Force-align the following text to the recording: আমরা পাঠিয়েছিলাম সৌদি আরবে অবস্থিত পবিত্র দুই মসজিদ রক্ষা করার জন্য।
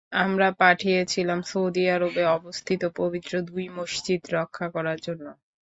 আমরা 0.21 0.47
পাঠিয়েছিলাম 0.59 1.39
সৌদি 1.47 1.83
আরবে 1.89 2.23
অবস্থিত 2.37 2.81
পবিত্র 2.99 3.33
দুই 3.49 3.65
মসজিদ 3.77 4.21
রক্ষা 4.35 4.65
করার 4.75 4.97
জন্য। 5.01 5.25